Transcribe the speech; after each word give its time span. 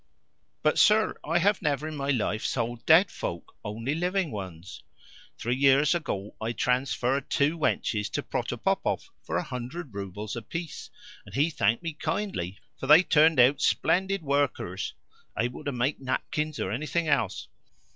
"But, 0.63 0.79
sir, 0.79 1.15
I 1.23 1.37
have 1.37 1.61
never 1.61 1.87
in 1.87 1.95
my 1.95 2.09
life 2.09 2.43
sold 2.43 2.83
dead 2.87 3.11
folk 3.11 3.53
only 3.63 3.93
living 3.93 4.31
ones. 4.31 4.81
Three 5.37 5.53
years 5.55 5.93
ago 5.93 6.35
I 6.41 6.53
transferred 6.53 7.29
two 7.29 7.55
wenches 7.55 8.09
to 8.13 8.23
Protopopov 8.23 9.11
for 9.21 9.37
a 9.37 9.43
hundred 9.43 9.93
roubles 9.93 10.35
apiece, 10.35 10.89
and 11.23 11.35
he 11.35 11.51
thanked 11.51 11.83
me 11.83 11.93
kindly, 11.93 12.57
for 12.79 12.87
they 12.87 13.03
turned 13.03 13.39
out 13.39 13.61
splendid 13.61 14.23
workers 14.23 14.95
able 15.37 15.63
to 15.65 15.71
make 15.71 15.99
napkins 16.01 16.59
or 16.59 16.71
anything 16.71 17.07
else. 17.07 17.47